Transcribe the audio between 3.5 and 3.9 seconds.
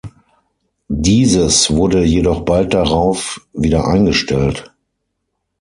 wieder